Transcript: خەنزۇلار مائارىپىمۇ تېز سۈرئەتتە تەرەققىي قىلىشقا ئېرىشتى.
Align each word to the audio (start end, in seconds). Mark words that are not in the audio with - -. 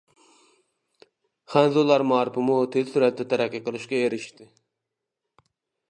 خەنزۇلار 1.55 2.05
مائارىپىمۇ 2.13 2.57
تېز 2.77 2.91
سۈرئەتتە 2.95 3.29
تەرەققىي 3.35 3.65
قىلىشقا 3.69 4.01
ئېرىشتى. 4.03 4.53